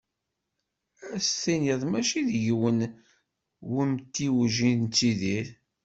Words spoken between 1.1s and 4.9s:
Ad s-tiniḍ mačči deg yiwen wemtiweg i